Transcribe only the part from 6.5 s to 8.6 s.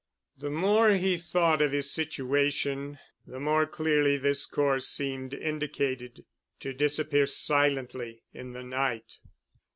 To disappear silently—in